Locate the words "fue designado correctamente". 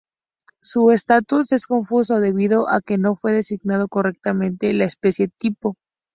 3.13-4.73